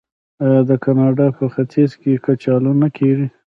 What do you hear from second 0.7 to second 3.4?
کاناډا په ختیځ کې کچالو نه کیږي؟